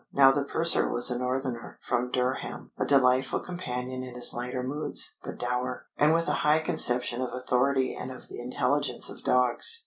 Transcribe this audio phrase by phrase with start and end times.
[0.11, 5.15] Now the purser was a Northerner, from Durham, a delightful companion in his lighter moods,
[5.23, 9.79] but dour, and with a high conception of authority and of the intelligence of dogs.